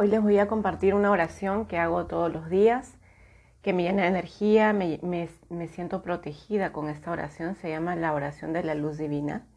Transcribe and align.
Hoy 0.00 0.06
les 0.06 0.22
voy 0.22 0.38
a 0.38 0.46
compartir 0.46 0.94
una 0.94 1.10
oración 1.10 1.66
que 1.66 1.76
hago 1.76 2.06
todos 2.06 2.32
los 2.32 2.48
días, 2.48 2.96
que 3.62 3.72
me 3.72 3.82
llena 3.82 4.02
de 4.02 4.08
energía, 4.10 4.72
me, 4.72 5.66
siento 5.66 6.02
protegida 6.02 6.72
con 6.72 6.88
esta 6.88 7.10
oración, 7.10 7.56
se 7.56 7.68
llama 7.70 7.96
la 7.96 8.14
oración 8.14 8.52
de 8.52 8.62
la 8.62 8.76
luz 8.76 8.96
divina. 8.96 9.48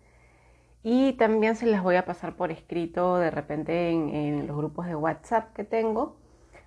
Y 0.81 1.13
también 1.13 1.55
se 1.55 1.67
las 1.67 1.83
voy 1.83 1.95
a 1.95 2.05
pasar 2.05 2.37
por 2.37 2.49
escrito 2.49 3.17
de 3.17 3.29
repente 3.29 3.91
en, 3.91 4.47
los 4.47 4.57
grupos 4.57 4.87
de 4.87 4.95
WhatsApp 4.95 5.53
que 5.53 5.63
tengo 5.63 6.17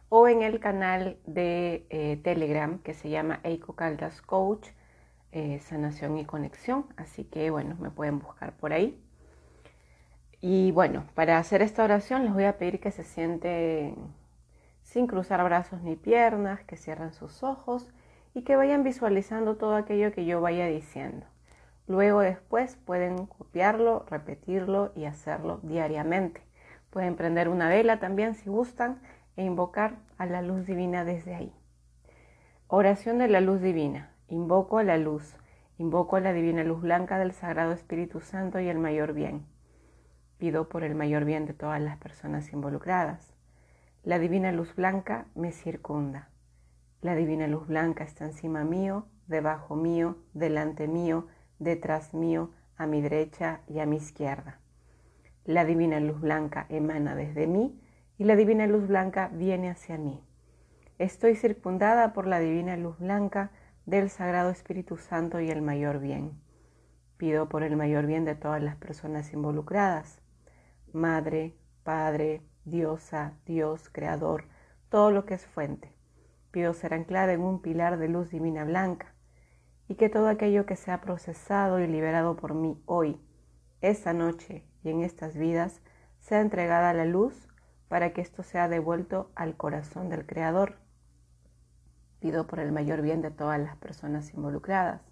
o 0.09 0.29
en 0.29 0.43
el 0.43 0.61
canal 0.61 1.19
de 1.27 1.85
eh, 1.91 2.21
Telegram 2.23 2.79
que 2.79 2.95
se 2.95 3.11
llama 3.11 3.41
Eiko 3.43 3.75
Caldas 3.75 4.23
Coach, 4.23 4.69
eh, 5.33 5.59
Sanación 5.59 6.17
y 6.17 6.25
Conexión. 6.25 6.87
Así 6.97 7.25
que 7.25 7.51
bueno, 7.51 7.75
me 7.81 7.91
pueden 7.91 8.21
buscar 8.21 8.57
por 8.57 8.73
ahí. 8.73 9.03
Y 10.47 10.73
bueno, 10.73 11.07
para 11.15 11.39
hacer 11.39 11.63
esta 11.63 11.85
oración 11.85 12.25
les 12.25 12.35
voy 12.35 12.45
a 12.45 12.59
pedir 12.59 12.79
que 12.79 12.91
se 12.91 13.03
sienten 13.03 13.97
sin 14.83 15.07
cruzar 15.07 15.43
brazos 15.43 15.81
ni 15.81 15.97
piernas, 15.97 16.63
que 16.65 16.77
cierren 16.77 17.15
sus 17.15 17.43
ojos 17.43 17.89
y 18.35 18.43
que 18.43 18.55
vayan 18.55 18.85
visualizando 18.85 19.57
todo 19.57 19.75
aquello 19.75 20.13
que 20.13 20.27
yo 20.27 20.43
vaya 20.43 20.67
diciendo. 20.67 21.25
Luego 21.87 22.21
después 22.21 22.77
pueden 22.77 23.25
copiarlo, 23.25 24.05
repetirlo 24.11 24.93
y 24.95 25.07
hacerlo 25.07 25.61
diariamente. 25.63 26.43
Pueden 26.91 27.17
prender 27.17 27.49
una 27.49 27.71
vela 27.71 27.99
también 27.99 28.35
si 28.35 28.51
gustan 28.51 29.01
e 29.39 29.45
invocar 29.45 29.95
a 30.19 30.27
la 30.27 30.43
luz 30.43 30.67
divina 30.67 31.07
desde 31.07 31.37
ahí. 31.37 31.55
Oración 32.67 33.17
de 33.17 33.29
la 33.29 33.41
luz 33.41 33.63
divina. 33.63 34.11
Invoco 34.29 34.77
a 34.77 34.83
la 34.83 34.99
luz, 34.99 35.39
invoco 35.79 36.17
a 36.17 36.21
la 36.21 36.35
divina 36.35 36.65
luz 36.65 36.83
blanca 36.83 37.19
del 37.19 37.33
Sagrado 37.33 37.73
Espíritu 37.73 38.21
Santo 38.21 38.61
y 38.61 38.69
el 38.69 38.79
mayor 38.79 39.15
bien 39.15 39.54
pido 40.39 40.69
por 40.69 40.85
el 40.85 40.95
mayor 40.95 41.25
bien 41.25 41.47
de 41.47 41.55
todas 41.55 41.81
las 41.81 41.97
personas 41.97 42.53
involucradas. 42.53 43.35
La 44.03 44.19
divina 44.19 44.53
luz 44.53 44.75
blanca 44.75 45.27
me 45.35 45.53
circunda. 45.53 46.29
La 47.01 47.15
divina 47.15 47.47
luz 47.47 47.67
blanca 47.67 48.05
está 48.05 48.25
encima 48.25 48.65
mío, 48.65 49.07
debajo 49.27 49.77
mío, 49.77 50.19
delante 50.33 50.89
mío, 50.89 51.27
detrás 51.59 52.15
mío, 52.15 52.51
a 52.77 52.87
mi 52.87 53.01
derecha 53.01 53.61
y 53.69 53.79
a 53.79 53.87
mi 53.87 53.97
izquierda. 53.97 54.59
La 55.45 55.65
divina 55.65 56.01
luz 56.01 56.21
blanca 56.21 56.67
emana 56.69 57.15
desde 57.15 57.47
mí 57.47 57.81
y 58.19 58.25
la 58.25 58.37
divina 58.37 58.67
luz 58.67 58.87
blanca 58.89 59.31
viene 59.33 59.71
hacia 59.71 59.99
mí. 59.99 60.23
Estoy 60.99 61.35
circundada 61.37 62.13
por 62.13 62.27
la 62.27 62.41
divina 62.41 62.77
luz 62.77 62.99
blanca 62.99 63.51
del 63.87 64.11
Sagrado 64.11 64.51
Espíritu 64.51 64.97
Santo 64.97 65.41
y 65.41 65.51
el 65.51 65.61
mayor 65.61 65.99
bien. 65.99 66.33
Pido 67.17 67.49
por 67.49 67.63
el 67.63 67.77
mayor 67.77 68.07
bien 68.07 68.25
de 68.25 68.35
todas 68.35 68.63
las 68.63 68.77
personas 68.77 69.33
involucradas. 69.33 70.21
Madre, 70.95 71.57
Padre, 71.83 72.41
Diosa, 72.65 73.33
Dios, 73.47 73.91
Creador, 73.91 74.45
todo 74.91 75.11
lo 75.11 75.25
que 75.25 75.35
es 75.35 75.45
fuente. 75.45 75.93
Pido 76.53 76.73
ser 76.73 76.95
anclada 76.95 77.33
en 77.33 77.41
un 77.41 77.61
pilar 77.61 77.99
de 77.99 78.09
luz 78.09 78.31
divina 78.31 78.63
blanca 78.65 79.13
y 79.89 79.97
que 79.97 80.09
todo 80.09 80.29
aquello 80.29 80.67
que 80.67 80.77
sea 80.77 81.01
procesado 81.01 81.81
y 81.81 81.89
liberado 81.89 82.37
por 82.37 82.55
mí 82.55 82.81
hoy, 82.87 83.21
esta 83.81 84.13
noche 84.13 84.65
y 84.85 84.91
en 84.91 85.01
estas 85.03 85.37
vidas 85.37 85.83
sea 86.21 86.41
entregada 86.41 86.91
a 86.91 86.95
la 86.95 87.07
luz 87.07 87.49
para 87.89 88.13
que 88.13 88.21
esto 88.21 88.45
sea 88.45 88.69
devuelto 88.69 89.33
al 89.35 89.57
corazón 89.57 90.09
del 90.11 90.27
Creador. 90.27 90.77
Pido 92.21 92.47
por 92.47 92.61
el 92.61 92.71
mayor 92.71 93.03
bien 93.03 93.21
de 93.21 93.33
todas 93.33 93.59
las 93.59 93.77
personas 93.79 94.33
involucradas. 94.33 95.03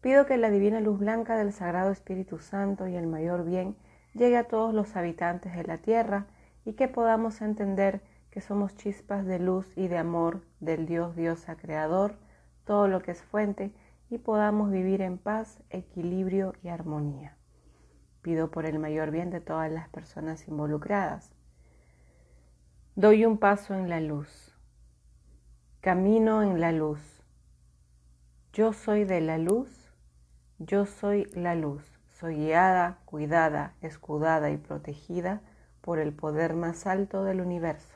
Pido 0.00 0.24
que 0.24 0.38
la 0.38 0.48
divina 0.48 0.80
luz 0.80 0.98
blanca 0.98 1.36
del 1.36 1.52
Sagrado 1.52 1.90
Espíritu 1.90 2.38
Santo 2.38 2.88
y 2.88 2.96
el 2.96 3.06
mayor 3.06 3.44
bien 3.44 3.76
llegue 4.16 4.36
a 4.38 4.48
todos 4.48 4.74
los 4.74 4.96
habitantes 4.96 5.54
de 5.54 5.64
la 5.64 5.78
tierra 5.78 6.26
y 6.64 6.72
que 6.72 6.88
podamos 6.88 7.42
entender 7.42 8.00
que 8.30 8.40
somos 8.40 8.74
chispas 8.76 9.24
de 9.24 9.38
luz 9.38 9.66
y 9.76 9.88
de 9.88 9.98
amor 9.98 10.42
del 10.60 10.86
Dios 10.86 11.14
Diosa 11.16 11.56
Creador, 11.56 12.16
todo 12.64 12.88
lo 12.88 13.00
que 13.00 13.12
es 13.12 13.22
fuente, 13.22 13.72
y 14.10 14.18
podamos 14.18 14.70
vivir 14.70 15.02
en 15.02 15.18
paz, 15.18 15.60
equilibrio 15.70 16.54
y 16.62 16.68
armonía. 16.68 17.36
Pido 18.22 18.50
por 18.50 18.66
el 18.66 18.78
mayor 18.78 19.10
bien 19.10 19.30
de 19.30 19.40
todas 19.40 19.70
las 19.70 19.88
personas 19.88 20.48
involucradas. 20.48 21.32
Doy 22.94 23.24
un 23.24 23.38
paso 23.38 23.74
en 23.74 23.88
la 23.88 24.00
luz. 24.00 24.54
Camino 25.80 26.42
en 26.42 26.60
la 26.60 26.72
luz. 26.72 27.22
Yo 28.52 28.72
soy 28.72 29.04
de 29.04 29.20
la 29.20 29.38
luz. 29.38 29.92
Yo 30.58 30.86
soy 30.86 31.26
la 31.34 31.54
luz. 31.54 31.84
Soy 32.18 32.36
guiada, 32.36 33.00
cuidada, 33.04 33.74
escudada 33.82 34.48
y 34.50 34.56
protegida 34.56 35.42
por 35.82 35.98
el 35.98 36.14
poder 36.14 36.54
más 36.54 36.86
alto 36.86 37.24
del 37.24 37.42
universo. 37.42 37.94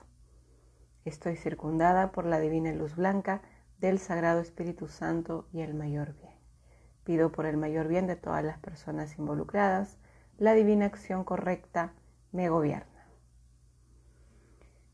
Estoy 1.07 1.37
circundada 1.37 2.13
por 2.13 2.27
la 2.27 2.39
divina 2.39 2.71
luz 2.75 2.97
blanca 2.97 3.41
del 3.79 3.99
Sagrado 3.99 4.41
Espíritu 4.41 4.89
Santo 4.89 5.49
y 5.55 5.63
el 5.63 5.73
mayor 5.73 6.13
bien. 6.19 6.35
Pido 7.03 7.33
por 7.33 7.47
el 7.47 7.57
mayor 7.57 7.89
bien 7.89 8.07
de 8.07 8.17
todas 8.17 8.45
las 8.45 8.59
personas 8.59 9.19
involucradas, 9.19 9.97
la 10.37 10.53
divina 10.53 10.85
acción 10.85 11.25
correcta 11.25 11.95
me 12.31 12.51
gobierna. 12.51 13.07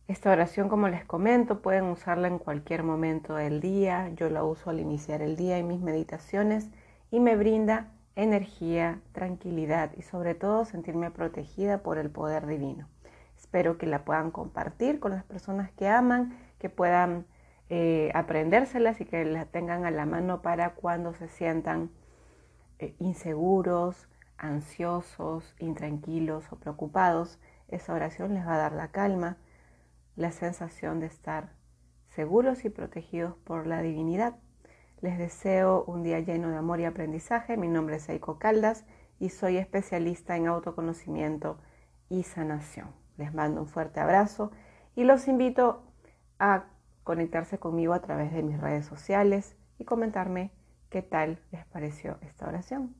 Esta 0.06 0.30
oración, 0.30 0.68
como 0.68 0.86
les 0.86 1.04
comento, 1.04 1.62
pueden 1.62 1.86
usarla 1.86 2.28
en 2.28 2.38
cualquier 2.38 2.84
momento 2.84 3.34
del 3.34 3.60
día. 3.60 4.08
Yo 4.10 4.30
la 4.30 4.44
uso 4.44 4.70
al 4.70 4.78
iniciar 4.78 5.20
el 5.20 5.34
día 5.34 5.58
en 5.58 5.66
mis 5.66 5.80
meditaciones 5.80 6.70
y 7.10 7.18
me 7.18 7.34
brinda 7.34 7.92
energía, 8.16 9.00
tranquilidad 9.12 9.92
y 9.96 10.02
sobre 10.02 10.34
todo 10.34 10.64
sentirme 10.64 11.10
protegida 11.10 11.82
por 11.82 11.98
el 11.98 12.10
poder 12.10 12.46
divino. 12.46 12.88
Espero 13.36 13.76
que 13.76 13.86
la 13.86 14.04
puedan 14.04 14.30
compartir 14.30 14.98
con 14.98 15.12
las 15.12 15.22
personas 15.22 15.70
que 15.72 15.86
aman, 15.88 16.36
que 16.58 16.70
puedan 16.70 17.26
eh, 17.68 18.10
aprendérselas 18.14 19.00
y 19.00 19.04
que 19.04 19.24
la 19.24 19.44
tengan 19.44 19.84
a 19.84 19.90
la 19.90 20.06
mano 20.06 20.40
para 20.40 20.74
cuando 20.74 21.12
se 21.14 21.28
sientan 21.28 21.90
eh, 22.78 22.94
inseguros, 22.98 24.08
ansiosos, 24.38 25.54
intranquilos 25.58 26.50
o 26.50 26.56
preocupados. 26.56 27.38
Esa 27.68 27.92
oración 27.92 28.34
les 28.34 28.46
va 28.46 28.54
a 28.54 28.58
dar 28.58 28.72
la 28.72 28.88
calma, 28.88 29.36
la 30.14 30.32
sensación 30.32 31.00
de 31.00 31.06
estar 31.06 31.52
seguros 32.08 32.64
y 32.64 32.70
protegidos 32.70 33.36
por 33.44 33.66
la 33.66 33.82
divinidad. 33.82 34.36
Les 35.02 35.18
deseo 35.18 35.84
un 35.86 36.02
día 36.02 36.20
lleno 36.20 36.50
de 36.50 36.56
amor 36.56 36.80
y 36.80 36.86
aprendizaje. 36.86 37.56
Mi 37.56 37.68
nombre 37.68 37.96
es 37.96 38.08
Eiko 38.08 38.38
Caldas 38.38 38.84
y 39.18 39.28
soy 39.28 39.58
especialista 39.58 40.36
en 40.36 40.46
autoconocimiento 40.46 41.58
y 42.08 42.22
sanación. 42.22 42.88
Les 43.18 43.34
mando 43.34 43.60
un 43.60 43.68
fuerte 43.68 44.00
abrazo 44.00 44.52
y 44.94 45.04
los 45.04 45.28
invito 45.28 45.82
a 46.38 46.64
conectarse 47.04 47.58
conmigo 47.58 47.92
a 47.92 48.00
través 48.00 48.32
de 48.32 48.42
mis 48.42 48.58
redes 48.58 48.86
sociales 48.86 49.56
y 49.78 49.84
comentarme 49.84 50.50
qué 50.88 51.02
tal 51.02 51.42
les 51.52 51.64
pareció 51.66 52.18
esta 52.22 52.48
oración. 52.48 52.94